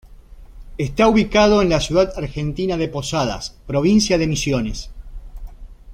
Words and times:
Está 0.79 1.07
ubicado 1.07 1.61
en 1.61 1.69
la 1.69 1.79
ciudad 1.79 2.11
argentina 2.17 2.75
de 2.75 2.87
Posadas, 2.87 3.59
Provincia 3.67 4.17
de 4.17 4.25
Misiones. 4.25 4.89